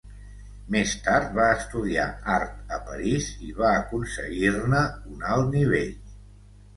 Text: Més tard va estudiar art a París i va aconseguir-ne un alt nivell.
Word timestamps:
Més 0.75 0.93
tard 1.07 1.33
va 1.39 1.43
estudiar 1.57 2.05
art 2.35 2.73
a 2.77 2.79
París 2.87 3.27
i 3.49 3.53
va 3.57 3.73
aconseguir-ne 3.81 4.81
un 5.17 5.21
alt 5.35 5.53
nivell. 5.57 5.93